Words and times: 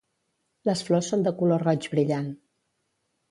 Les 0.69 0.81
flors 0.87 1.09
són 1.11 1.25
de 1.27 1.33
color 1.41 1.63
roig 1.67 1.87
brillant. 1.97 2.33